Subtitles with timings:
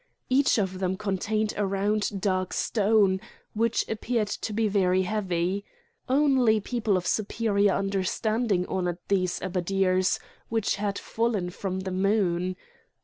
[0.31, 3.21] Each of them contained a round dark stone,
[3.53, 5.63] which appeared to be very heavy.
[6.09, 10.17] Only people of superior understanding honoured these abaddirs,
[10.49, 12.55] which had fallen from the moon.